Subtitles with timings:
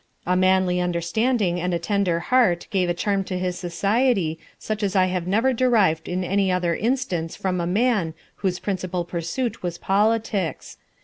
[0.25, 4.95] A manly understanding and a tender heart gave a charm to his society such as
[4.95, 9.77] I have never derived in any other instance from a man whose principal pursuit was
[9.77, 10.77] politics.